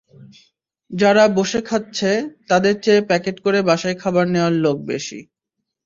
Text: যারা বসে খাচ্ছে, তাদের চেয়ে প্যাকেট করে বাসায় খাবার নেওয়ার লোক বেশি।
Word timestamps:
যারা 0.91 1.23
বসে 1.37 1.59
খাচ্ছে, 1.61 2.09
তাদের 2.49 2.73
চেয়ে 2.83 3.01
প্যাকেট 3.09 3.37
করে 3.45 3.59
বাসায় 3.69 3.97
খাবার 4.01 4.25
নেওয়ার 4.27 4.55
লোক 4.63 4.77
বেশি। 4.91 5.19